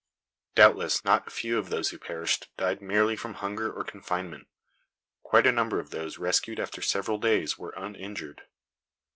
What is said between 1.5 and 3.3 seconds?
of those who perished died merely